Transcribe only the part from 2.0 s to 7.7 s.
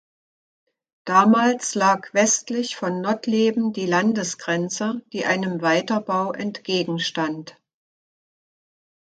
westlich von Nottleben die Landesgrenze, die einem Weiterbau entgegenstand.